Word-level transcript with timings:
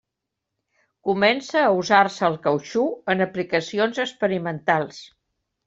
Comença 1.09 1.61
a 1.65 1.75
usar-se 1.81 2.25
el 2.31 2.39
cautxú 2.49 2.87
en 3.15 3.23
aplicacions 3.29 4.03
experimentals. 4.09 5.07